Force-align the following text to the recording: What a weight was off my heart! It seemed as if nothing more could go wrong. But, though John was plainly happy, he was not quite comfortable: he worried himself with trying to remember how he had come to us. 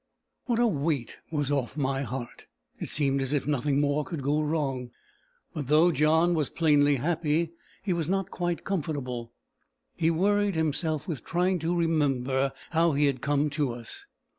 What 0.45 0.57
a 0.57 0.65
weight 0.65 1.17
was 1.29 1.51
off 1.51 1.77
my 1.77 2.01
heart! 2.01 2.47
It 2.79 2.89
seemed 2.89 3.21
as 3.21 3.33
if 3.33 3.45
nothing 3.45 3.79
more 3.79 4.03
could 4.03 4.23
go 4.23 4.41
wrong. 4.41 4.89
But, 5.53 5.67
though 5.67 5.91
John 5.91 6.33
was 6.33 6.49
plainly 6.49 6.95
happy, 6.95 7.51
he 7.83 7.93
was 7.93 8.09
not 8.09 8.31
quite 8.31 8.63
comfortable: 8.63 9.31
he 9.95 10.09
worried 10.09 10.55
himself 10.55 11.07
with 11.07 11.23
trying 11.23 11.59
to 11.59 11.75
remember 11.77 12.51
how 12.71 12.93
he 12.93 13.05
had 13.05 13.21
come 13.21 13.51
to 13.51 13.73
us. 13.73 14.07